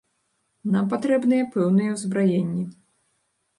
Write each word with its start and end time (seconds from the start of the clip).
Нам 0.75 0.85
патрэбныя 0.93 1.43
пэўныя 1.57 1.89
ўзбраенні. 1.99 2.67